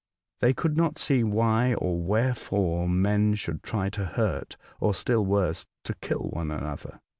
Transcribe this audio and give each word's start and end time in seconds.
They 0.39 0.55
could 0.55 0.75
not 0.75 0.97
see 0.97 1.23
why 1.23 1.75
or 1.75 2.01
wherefore 2.01 2.89
men 2.89 3.35
should 3.35 3.61
try 3.61 3.89
to 3.91 4.05
hurt, 4.05 4.57
or, 4.79 4.95
still 4.95 5.23
worse, 5.23 5.67
to 5.83 5.93
kill, 5.93 6.23
one 6.31 6.49
another. 6.49 7.01